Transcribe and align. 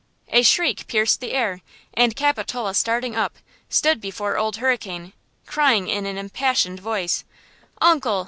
A 0.29 0.41
shriek 0.41 0.87
pierced 0.87 1.19
the 1.21 1.33
air, 1.33 1.61
and 1.93 2.15
Capitola 2.15 2.73
starting 2.73 3.15
up, 3.15 3.35
stood 3.69 4.01
before 4.01 4.35
Old 4.35 4.55
Hurricane, 4.55 5.13
crying 5.45 5.87
in 5.89 6.07
an 6.07 6.17
impassioned 6.17 6.79
voice: 6.79 7.23
"Uncle! 7.79 8.19